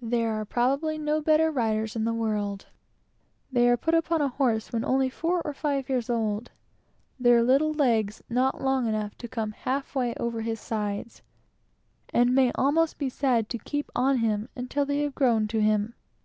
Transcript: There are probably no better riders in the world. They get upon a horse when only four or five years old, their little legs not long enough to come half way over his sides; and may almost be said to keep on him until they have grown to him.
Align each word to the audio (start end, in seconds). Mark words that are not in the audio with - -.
There 0.00 0.30
are 0.34 0.44
probably 0.44 0.98
no 0.98 1.20
better 1.20 1.50
riders 1.50 1.96
in 1.96 2.04
the 2.04 2.14
world. 2.14 2.66
They 3.50 3.64
get 3.64 3.92
upon 3.92 4.22
a 4.22 4.28
horse 4.28 4.72
when 4.72 4.84
only 4.84 5.10
four 5.10 5.42
or 5.44 5.52
five 5.52 5.88
years 5.88 6.08
old, 6.08 6.52
their 7.18 7.42
little 7.42 7.72
legs 7.72 8.22
not 8.30 8.62
long 8.62 8.86
enough 8.86 9.18
to 9.18 9.26
come 9.26 9.50
half 9.50 9.96
way 9.96 10.14
over 10.14 10.42
his 10.42 10.60
sides; 10.60 11.22
and 12.10 12.36
may 12.36 12.52
almost 12.52 12.98
be 12.98 13.08
said 13.08 13.48
to 13.48 13.58
keep 13.58 13.90
on 13.96 14.18
him 14.18 14.48
until 14.54 14.86
they 14.86 15.02
have 15.02 15.16
grown 15.16 15.48
to 15.48 15.60
him. 15.60 15.94